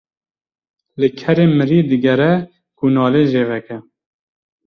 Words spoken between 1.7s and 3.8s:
digere ku nalê jê veke.